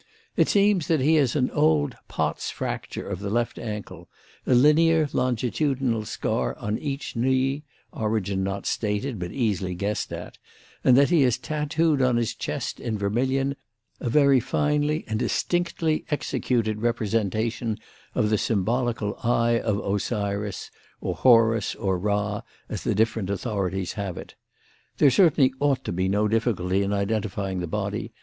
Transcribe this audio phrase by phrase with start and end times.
[0.35, 4.09] It seems that he has an old Pott's fracture of the left ankle,
[4.47, 10.39] a linear, longitudinal scar on each knee origin not stated, but easily guessed at
[10.83, 13.55] and that he has tattooed on his chest in vermilion
[13.99, 17.77] a very finely and distinctly executed representation
[18.15, 24.17] of the symbolical Eye of Osiris or Horus or Ra, as the different authorities have
[24.17, 24.33] it.
[24.97, 28.11] There certainly ought to be no difficulty in identifying the body.